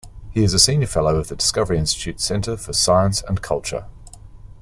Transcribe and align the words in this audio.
He 0.31 0.41
is 0.43 0.55
a 0.55 0.57
senior 0.57 0.87
fellow 0.87 1.17
of 1.17 1.27
the 1.27 1.35
Discovery 1.35 1.77
Institute's 1.77 2.23
Center 2.25 2.57
for 2.57 2.73
Science 2.73 3.21
and 3.21 3.39
Culture. 3.39 3.85